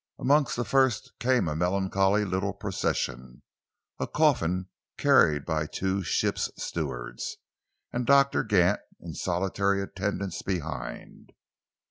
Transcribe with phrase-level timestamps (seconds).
[0.17, 3.43] Amongst the first came a melancholy little procession
[3.99, 7.37] a coffin carried by two ship's stewards,
[7.93, 11.33] with Doctor Gant in solitary attendance behind.